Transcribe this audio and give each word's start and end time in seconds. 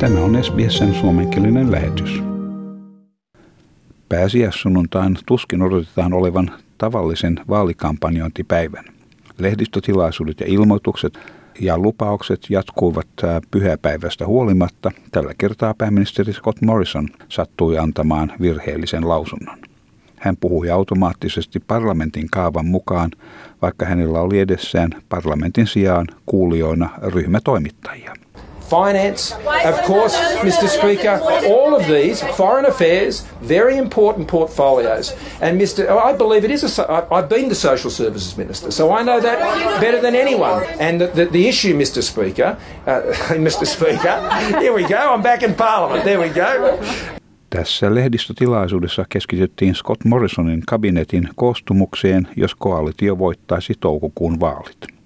Tämä 0.00 0.20
on 0.20 0.44
SBSn 0.44 0.94
suomenkielinen 0.94 1.72
lähetys. 1.72 2.22
Pääsiäissunnuntain 4.08 5.18
tuskin 5.26 5.62
odotetaan 5.62 6.12
olevan 6.12 6.50
tavallisen 6.78 7.40
vaalikampanjointipäivän. 7.48 8.84
Lehdistötilaisuudet 9.38 10.40
ja 10.40 10.46
ilmoitukset 10.48 11.18
ja 11.60 11.78
lupaukset 11.78 12.46
jatkuivat 12.50 13.08
pyhäpäivästä 13.50 14.26
huolimatta. 14.26 14.90
Tällä 15.12 15.32
kertaa 15.38 15.74
pääministeri 15.74 16.32
Scott 16.32 16.62
Morrison 16.62 17.08
sattui 17.28 17.78
antamaan 17.78 18.32
virheellisen 18.40 19.08
lausunnon. 19.08 19.58
Hän 20.16 20.36
puhui 20.36 20.70
automaattisesti 20.70 21.60
parlamentin 21.60 22.26
kaavan 22.30 22.66
mukaan, 22.66 23.10
vaikka 23.62 23.86
hänellä 23.86 24.20
oli 24.20 24.40
edessään 24.40 24.90
parlamentin 25.08 25.66
sijaan 25.66 26.06
kuulijoina 26.26 26.90
ryhmätoimittajia. 27.02 28.14
Finance, 28.68 29.32
of 29.64 29.76
course, 29.84 30.16
Mr. 30.42 30.68
Speaker, 30.68 31.20
all 31.46 31.74
of 31.74 31.86
these, 31.86 32.22
foreign 32.36 32.66
affairs, 32.66 33.24
very 33.40 33.76
important 33.76 34.28
portfolios. 34.28 35.14
And 35.40 35.60
Mr. 35.60 35.88
I 35.88 36.16
believe 36.16 36.44
it 36.44 36.50
is 36.50 36.78
a, 36.78 37.08
I've 37.12 37.28
been 37.28 37.48
the 37.48 37.54
social 37.54 37.90
services 37.90 38.36
minister, 38.36 38.70
so 38.70 38.92
I 38.92 39.02
know 39.02 39.20
that 39.20 39.38
better 39.80 40.00
than 40.00 40.14
anyone. 40.14 40.64
And 40.78 41.00
the, 41.00 41.06
the, 41.06 41.24
the 41.26 41.48
issue, 41.48 41.74
Mr. 41.74 42.02
Speaker, 42.02 42.58
uh, 42.86 43.00
Mr. 43.48 43.66
Speaker, 43.66 44.60
here 44.60 44.72
we 44.72 44.84
go, 44.84 45.14
I'm 45.14 45.22
back 45.22 45.42
in 45.42 45.54
Parliament, 45.54 46.04
there 46.04 46.20
we 46.20 46.28
go. 46.28 46.78
Tässä 47.50 47.94
lehdistötilaisuudessa 47.94 49.04
keskityttiin 49.08 49.74
Scott 49.74 50.04
Morrisonin 50.04 50.62
kabinetin 50.66 51.28
koostumukseen, 51.34 52.28
jos 52.36 52.54
koalitio 52.54 53.18
voittaisi 53.18 53.74
toukokuun 53.80 54.40
vaalit. 54.40 54.97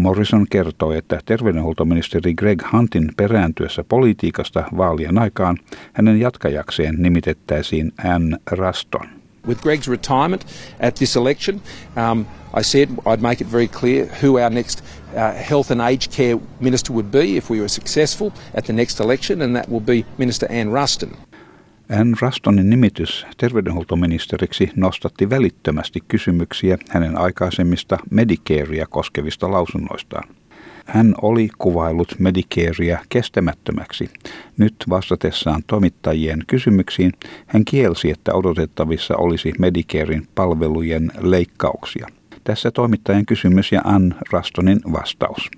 Morrison 0.00 0.46
kertoi, 0.50 0.96
että 0.96 1.20
terveydenhuoltoministeri 1.24 2.34
Greg 2.34 2.62
Huntin 2.72 3.10
perääntyessä 3.16 3.84
politiikasta 3.84 4.64
vaalien 4.76 5.18
aikaan 5.18 5.58
hänen 5.92 6.20
jatkajakseen 6.20 6.94
nimitettäisiin 6.98 7.92
Ann 8.04 8.38
Raston. 8.50 9.06
With 9.46 9.62
Greg's 9.62 9.88
retirement 9.88 10.46
at 10.80 10.94
this 10.94 11.16
election, 11.16 11.60
um, 11.96 12.26
I 12.60 12.62
said 12.62 12.88
I'd 12.88 13.20
make 13.20 13.44
it 13.44 13.52
very 13.52 13.68
clear 13.68 14.06
who 14.22 14.42
our 14.42 14.50
next 14.50 14.80
uh, 14.80 15.48
health 15.50 15.72
and 15.72 15.80
aged 15.80 16.12
care 16.16 16.38
minister 16.60 16.92
would 16.92 17.10
be 17.10 17.36
if 17.36 17.50
we 17.50 17.58
were 17.58 17.68
successful 17.68 18.30
at 18.54 18.64
the 18.64 18.72
next 18.72 19.00
election, 19.00 19.42
and 19.42 19.56
that 19.56 19.68
will 19.68 19.84
be 19.84 20.04
Minister 20.18 20.46
Ann 20.50 20.72
Ruston. 20.72 21.10
Ann 21.98 22.14
Rustonin 22.20 22.70
nimitys 22.70 23.26
terveydenhuoltoministeriksi 23.36 24.70
nostatti 24.76 25.30
välittömästi 25.30 26.00
kysymyksiä 26.08 26.78
hänen 26.88 27.18
aikaisemmista 27.18 27.98
Medicarea 28.10 28.86
koskevista 28.86 29.50
lausunnoistaan. 29.50 30.28
Hän 30.86 31.14
oli 31.22 31.48
kuvailut 31.58 32.14
Medicarea 32.18 32.98
kestämättömäksi. 33.08 34.10
Nyt 34.56 34.74
vastatessaan 34.88 35.62
toimittajien 35.66 36.44
kysymyksiin 36.46 37.12
hän 37.46 37.64
kielsi, 37.64 38.10
että 38.10 38.34
odotettavissa 38.34 39.16
olisi 39.16 39.52
Medicarein 39.58 40.28
palvelujen 40.34 41.12
leikkauksia– 41.20 42.06
Tässä 42.50 42.70
toimittajan 42.70 43.26
kysymys 43.26 43.72
ja 43.72 43.80
Ann 43.84 44.14
Rastonin 44.32 44.80
vastaus. 44.92 45.50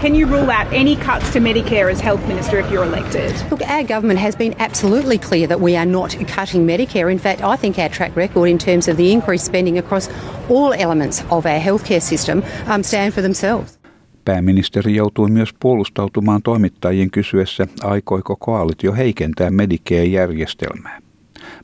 Can 0.00 0.20
you 0.20 0.30
rule 0.30 0.52
out 0.58 0.68
any 0.68 0.96
cuts 0.96 1.30
to 1.32 1.38
Medicare 1.40 1.92
as 1.92 2.04
health 2.04 2.28
minister 2.28 2.58
if 2.58 2.66
you're 2.66 2.86
elected? 2.86 3.32
Look, 3.50 3.60
our 3.62 3.84
government 3.84 4.20
has 4.20 4.36
been 4.36 4.54
absolutely 4.58 5.18
clear 5.18 5.48
that 5.48 5.60
we 5.60 5.76
are 5.76 5.90
not 5.90 6.16
cutting 6.36 6.66
Medicare. 6.66 7.12
In 7.12 7.18
fact, 7.18 7.40
I 7.40 7.60
think 7.60 7.78
our 7.78 7.88
track 7.88 8.16
record 8.16 8.50
in 8.50 8.58
terms 8.58 8.88
of 8.88 8.96
the 8.96 9.12
increased 9.12 9.46
spending 9.46 9.78
across 9.78 10.10
all 10.50 10.74
elements 10.78 11.24
of 11.30 11.46
our 11.46 11.60
healthcare 11.60 12.02
system 12.02 12.42
um, 12.66 12.82
stand 12.82 13.12
for 13.14 13.22
themselves. 13.22 13.78
Pääministeri 14.24 14.94
joutui 14.94 15.30
myös 15.30 15.54
puolustautumaan 15.60 16.42
toimittajien 16.42 17.10
kysyessä, 17.10 17.66
aikoiko 17.82 18.36
koalitio 18.36 18.92
heikentää 18.92 19.50
Medicare-järjestelmää. 19.50 21.03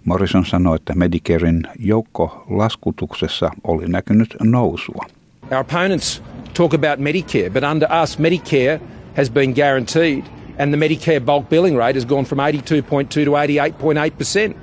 Morrison 0.05 0.47
sanoi, 0.47 0.77
että 0.77 0.95
Medicarein 0.95 1.63
joukkolaskutuksessa 1.79 3.51
oli 3.65 3.89
näkynyt 3.89 4.37
nousua. 4.43 5.05
Our 5.51 5.61
opponents 5.61 6.23
talk 6.55 6.75
about 6.75 7.01
Medicare, 7.01 7.51
but 7.51 7.65
under 7.73 7.89
us 8.03 8.19
Medicare 8.19 8.81
has 9.17 9.31
been 9.31 9.55
guaranteed 9.55 10.23
and 10.59 10.73
the 10.73 10.77
Medicare 10.79 11.25
bulk 11.25 11.49
billing 11.49 11.79
rate 11.79 11.95
has 11.95 12.05
gone 12.05 12.25
from 12.25 12.39
82.2 12.39 13.09
to 13.09 13.31
88.8%. 13.31 14.57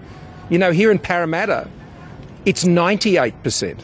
You 0.50 0.60
know, 0.60 0.72
here 0.72 0.92
in 0.92 1.00
Parramatta, 1.00 1.68
it's 2.46 2.64
98%. 2.64 3.84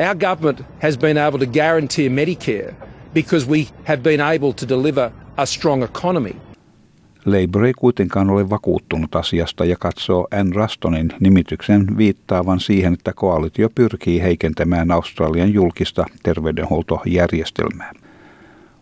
Our 0.00 0.14
government 0.14 0.64
has 0.80 0.96
been 0.96 1.18
able 1.18 1.38
to 1.38 1.46
guarantee 1.46 2.08
Medicare 2.08 2.74
because 3.12 3.46
we 3.46 3.68
have 3.84 4.02
been 4.02 4.20
able 4.20 4.52
to 4.54 4.66
deliver 4.66 5.12
a 5.36 5.46
strong 5.46 5.82
economy. 5.82 6.36
Labour 7.30 7.64
ei 7.64 7.72
kuitenkaan 7.72 8.30
ole 8.30 8.50
vakuuttunut 8.50 9.16
asiasta 9.16 9.64
ja 9.64 9.76
katsoo 9.76 10.28
Ann 10.40 10.54
Rastonin 10.54 11.12
nimityksen 11.20 11.86
viittaavan 11.96 12.60
siihen, 12.60 12.92
että 12.92 13.12
koalitio 13.12 13.68
pyrkii 13.74 14.22
heikentämään 14.22 14.90
Australian 14.90 15.52
julkista 15.52 16.06
terveydenhuoltojärjestelmää. 16.22 17.92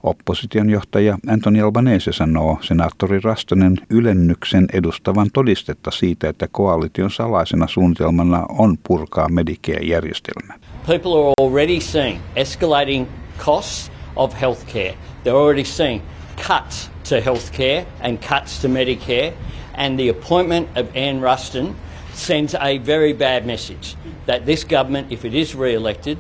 Opposition 0.02 0.70
johtaja 0.70 1.18
Anthony 1.28 1.62
Albanese 1.62 2.12
sanoo 2.12 2.58
senaattori 2.60 3.20
Rastonen 3.20 3.76
ylennyksen 3.90 4.66
edustavan 4.72 5.30
todistetta 5.32 5.90
siitä, 5.90 6.28
että 6.28 6.48
koalition 6.52 7.10
salaisena 7.10 7.66
suunnitelmana 7.66 8.46
on 8.48 8.78
purkaa 8.88 9.28
Medicare-järjestelmä. 9.28 10.54
People 10.86 11.12
are 11.12 11.34
already 11.40 11.80
seeing 11.80 12.18
escalating 12.36 13.06
costs 13.44 13.92
of 14.16 14.34
healthcare. 14.34 14.94
They're 15.24 15.36
already 15.36 15.64
seeing 15.64 16.02
cuts 16.36 16.90
to 17.04 17.20
healthcare 17.20 17.86
and 18.00 18.18
cuts 18.28 18.60
to 18.62 18.68
Medicare, 18.68 19.32
and 19.74 19.98
the 19.98 20.08
appointment 20.08 20.68
of 20.76 20.86
Anne 20.94 21.20
Ruston 21.20 21.76
sends 22.14 22.54
a 22.54 22.78
very 22.86 23.14
bad 23.14 23.46
message 23.46 23.96
that 24.26 24.44
this 24.44 24.64
government, 24.64 25.12
if 25.12 25.24
it 25.24 25.34
is 25.34 25.54
re-elected, 25.58 26.18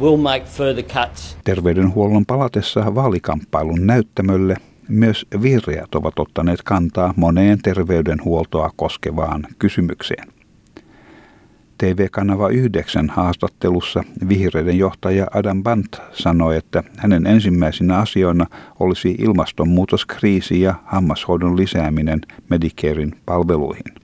will 0.00 0.16
make 0.16 0.46
further 0.46 0.82
cuts. 0.82 1.36
Terveydenhuollon 1.44 2.26
palatessa 2.26 2.94
vaalikamppailun 2.94 3.86
näyttämölle 3.86 4.56
myös 4.88 5.26
vihreät 5.42 5.94
ovat 5.94 6.18
ottaneet 6.18 6.62
kantaa 6.62 7.14
moneen 7.16 7.58
terveydenhuoltoa 7.62 8.70
koskevaan 8.76 9.46
kysymykseen. 9.58 10.37
TV-kanava 11.78 12.48
9 12.48 13.08
haastattelussa 13.08 14.04
vihreiden 14.28 14.78
johtaja 14.78 15.26
Adam 15.34 15.62
Bant 15.62 15.96
sanoi, 16.12 16.56
että 16.56 16.82
hänen 16.96 17.26
ensimmäisinä 17.26 17.98
asioina 17.98 18.46
olisi 18.80 19.16
ilmastonmuutoskriisi 19.18 20.60
ja 20.60 20.74
hammashoidon 20.84 21.56
lisääminen 21.56 22.20
Medicarein 22.48 23.12
palveluihin. 23.26 23.94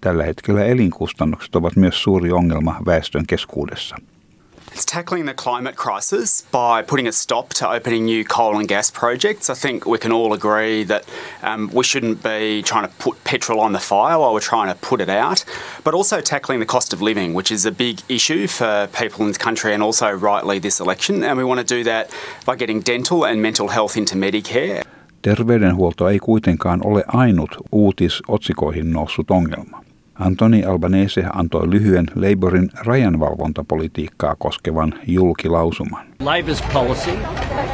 Tällä 0.00 0.24
hetkellä 0.24 0.64
elinkustannukset 0.64 1.56
ovat 1.56 1.76
myös 1.76 2.02
suuri 2.02 2.32
ongelma 2.32 2.76
väestön 2.86 3.26
keskuudessa– 3.26 3.96
It's 4.72 4.84
tackling 4.84 5.26
the 5.26 5.34
climate 5.34 5.74
crisis 5.74 6.42
by 6.42 6.82
putting 6.82 7.08
a 7.08 7.12
stop 7.12 7.48
to 7.54 7.68
opening 7.68 8.04
new 8.04 8.24
coal 8.24 8.56
and 8.56 8.68
gas 8.68 8.90
projects. 8.90 9.50
I 9.50 9.54
think 9.54 9.84
we 9.84 9.98
can 9.98 10.12
all 10.12 10.32
agree 10.32 10.84
that 10.84 11.04
um, 11.42 11.70
we 11.74 11.82
shouldn't 11.82 12.22
be 12.22 12.62
trying 12.62 12.86
to 12.88 12.94
put 12.98 13.22
petrol 13.24 13.60
on 13.60 13.72
the 13.72 13.80
fire 13.80 14.18
while 14.18 14.32
we're 14.32 14.40
trying 14.40 14.72
to 14.72 14.78
put 14.80 15.00
it 15.00 15.08
out, 15.08 15.44
but 15.82 15.92
also 15.92 16.20
tackling 16.20 16.60
the 16.60 16.66
cost 16.66 16.92
of 16.92 17.02
living, 17.02 17.34
which 17.34 17.50
is 17.50 17.66
a 17.66 17.72
big 17.72 17.98
issue 18.08 18.46
for 18.46 18.88
people 18.92 19.22
in 19.22 19.26
this 19.26 19.38
country 19.38 19.74
and 19.74 19.82
also 19.82 20.08
rightly 20.12 20.60
this 20.60 20.80
election. 20.80 21.24
And 21.24 21.36
we 21.36 21.44
want 21.44 21.58
to 21.66 21.74
do 21.76 21.84
that 21.84 22.10
by 22.46 22.56
getting 22.56 22.80
dental 22.80 23.24
and 23.24 23.42
mental 23.42 23.68
health 23.68 23.96
into 23.96 24.16
Medicare. 24.16 24.82
Terveydenhuolto 25.22 26.08
ei 26.08 26.18
kuitenkaan 26.18 26.80
ole 26.86 27.04
ainut 27.06 27.50
uutisotsikoihin 27.72 28.92
noussut 28.92 29.30
ongelma. 29.30 29.84
Antoni 30.20 30.64
Albanese 30.64 31.24
antoi 31.34 31.70
lyhyen 31.70 32.06
Labourin 32.14 32.70
rajanvalvontapolitiikkaa 32.86 34.36
koskevan 34.38 34.94
julkilausuman. 35.06 36.06
Labour's 36.20 36.62
policy 36.72 37.18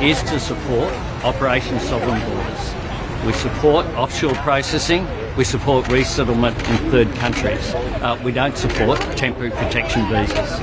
is 0.00 0.22
to 0.22 0.38
support 0.38 0.92
Operation 1.24 1.80
Sovereign 1.80 2.22
Borders. 2.22 2.76
We 3.26 3.32
support 3.32 3.86
offshore 3.96 4.34
processing. 4.44 5.06
We 5.38 5.44
support 5.44 5.88
resettlement 5.88 6.56
in 6.68 6.90
third 6.90 7.08
countries. 7.20 7.74
Uh, 7.74 8.24
we 8.24 8.34
don't 8.34 8.56
support 8.56 9.16
temporary 9.16 9.50
protection 9.50 10.08
visas. 10.08 10.60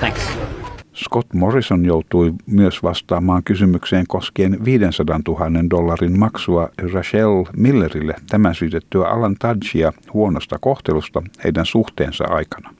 Thanks. 0.00 0.55
Scott 1.04 1.34
Morrison 1.34 1.84
joutui 1.84 2.32
myös 2.46 2.82
vastaamaan 2.82 3.42
kysymykseen 3.44 4.04
koskien 4.08 4.64
500 4.64 5.20
000 5.28 5.40
dollarin 5.70 6.18
maksua 6.18 6.68
Rachel 6.92 7.44
Millerille 7.56 8.14
tämän 8.28 8.54
syytettyä 8.54 9.08
Alan 9.08 9.36
Tudgia 9.38 9.92
huonosta 10.14 10.58
kohtelusta 10.58 11.22
heidän 11.44 11.66
suhteensa 11.66 12.24
aikana. 12.24 12.74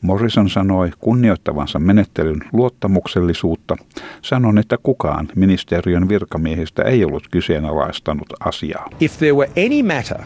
Morrison 0.00 0.50
sanoi 0.50 0.90
kunnioittavansa 0.98 1.78
menettelyn 1.78 2.40
luottamuksellisuutta. 2.52 3.76
Sanon, 4.22 4.58
että 4.58 4.76
kukaan 4.82 5.28
ministeriön 5.36 6.08
virkamiehistä 6.08 6.82
ei 6.82 7.04
ollut 7.04 7.28
kyseenalaistanut 7.30 8.32
asiaa. 8.40 8.88
If 9.00 9.18
there 9.18 9.32
were 9.32 9.50
any 9.66 9.82
matter 9.82 10.20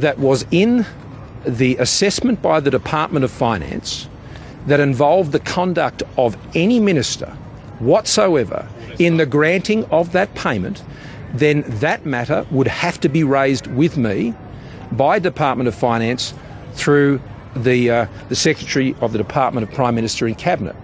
that 0.00 0.18
was 0.22 0.46
in 0.50 0.86
the 1.56 1.76
assessment 1.82 2.42
by 2.42 2.62
the 2.62 2.72
Department 2.72 3.24
of 3.24 3.32
Finance– 3.32 4.08
that 4.68 4.80
involved 4.80 5.32
the 5.32 5.40
conduct 5.40 6.02
of 6.16 6.36
any 6.54 6.78
minister 6.78 7.26
whatsoever 7.78 8.68
in 8.98 9.16
the 9.16 9.26
granting 9.26 9.84
of 9.86 10.12
that 10.12 10.32
payment, 10.34 10.82
then 11.34 11.64
that 11.66 12.04
matter 12.04 12.46
would 12.50 12.66
have 12.66 13.00
to 13.00 13.08
be 13.08 13.24
raised 13.24 13.66
with 13.68 13.96
me 13.96 14.34
by 14.92 15.18
Department 15.18 15.68
of 15.68 15.74
Finance 15.74 16.34
through 16.74 17.20
the, 17.56 17.90
uh, 17.90 18.06
the 18.28 18.36
Secretary 18.36 18.94
of 19.00 19.12
the 19.12 19.18
Department 19.18 19.68
of 19.68 19.74
Prime 19.74 19.94
Minister 19.94 20.26
and 20.26 20.36
Cabinet. 20.36 20.76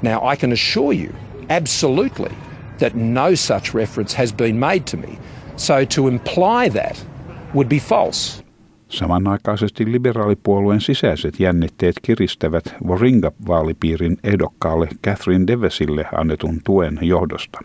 Now, 0.00 0.24
I 0.24 0.36
can 0.36 0.52
assure 0.52 0.92
you, 0.92 1.14
absolutely, 1.50 2.34
that 2.78 2.94
no 2.94 3.34
such 3.34 3.74
reference 3.74 4.12
has 4.12 4.30
been 4.32 4.60
made 4.60 4.86
to 4.86 4.96
me. 4.96 5.18
So 5.56 5.84
to 5.86 6.06
imply 6.06 6.68
that 6.68 7.04
would 7.52 7.68
be 7.68 7.80
false. 7.80 8.42
Samanaikaisesti 8.88 9.92
liberaalipuolueen 9.92 10.80
sisäiset 10.80 11.40
jännitteet 11.40 11.96
kiristävät 12.02 12.64
Waringa-vaalipiirin 12.84 14.16
ehdokkaalle 14.24 14.88
Catherine 15.04 15.46
Devesille 15.46 16.06
annetun 16.12 16.60
tuen 16.64 16.98
johdosta. 17.02 17.58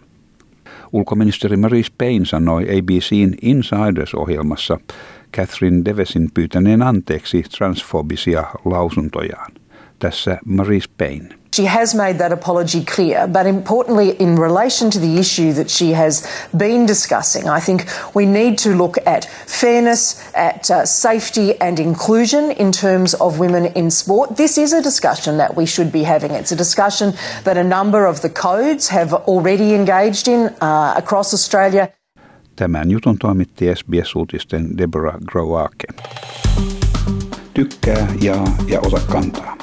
Ulkoministeri 0.91 1.57
Marie 1.57 1.83
Payne 1.97 2.25
sanoi 2.25 2.63
ABCn 2.63 3.33
Insiders-ohjelmassa 3.41 4.77
Catherine 5.35 5.85
Devesin 5.85 6.29
pyytäneen 6.33 6.81
anteeksi 6.81 7.43
transfobisia 7.57 8.43
lausuntojaan. 8.65 9.51
Tässä 9.99 10.37
Marie 10.45 10.81
Payne. 10.97 11.43
She 11.53 11.65
has 11.65 11.93
made 11.93 12.17
that 12.17 12.31
apology 12.31 12.83
clear, 12.83 13.27
but 13.27 13.45
importantly, 13.45 14.09
in 14.19 14.39
relation 14.39 14.89
to 14.89 14.99
the 14.99 15.19
issue 15.19 15.53
that 15.53 15.69
she 15.69 15.93
has 15.93 16.25
been 16.57 16.87
discussing, 16.87 17.47
I 17.47 17.59
think 17.59 17.85
we 18.15 18.25
need 18.25 18.57
to 18.63 18.69
look 18.69 18.97
at 19.05 19.25
fairness, 19.45 20.19
at 20.33 20.71
uh, 20.71 20.83
safety 20.83 21.53
and 21.61 21.79
inclusion 21.79 22.51
in 22.51 22.71
terms 22.71 23.13
of 23.13 23.37
women 23.39 23.65
in 23.75 23.91
sport. 23.91 24.35
This 24.35 24.57
is 24.57 24.73
a 24.73 24.81
discussion 24.81 25.37
that 25.37 25.55
we 25.55 25.67
should 25.67 25.91
be 25.91 26.03
having. 26.03 26.31
It's 26.31 26.51
a 26.51 26.57
discussion 26.57 27.13
that 27.43 27.55
a 27.57 27.63
number 27.63 28.07
of 28.07 28.21
the 28.21 28.29
codes 28.29 28.89
have 28.89 29.13
already 29.13 29.75
engaged 29.75 30.27
in 30.27 30.49
uh, 30.59 30.93
across 30.97 31.33
Australia. 31.33 31.87
Tämän 32.55 32.91
jutun 32.91 33.17
toimitti 33.17 33.75
SBS-uutisten 33.75 34.77
Deborah 34.77 35.15
Groake. 35.25 35.87
Tykkää, 37.53 38.07
jaa 38.21 38.55
ja 38.67 38.79
ota 38.79 38.99
kantaa. 38.99 39.62